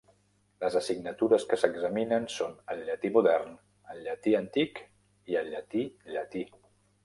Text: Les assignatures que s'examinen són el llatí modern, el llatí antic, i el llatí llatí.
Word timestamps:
Les 0.61 0.77
assignatures 0.77 1.45
que 1.51 1.59
s'examinen 1.63 2.25
són 2.37 2.57
el 2.75 2.81
llatí 2.89 3.13
modern, 3.19 3.53
el 3.95 4.03
llatí 4.09 4.35
antic, 4.43 4.83
i 5.35 5.41
el 5.45 5.55
llatí 5.57 5.89
llatí. 6.17 6.47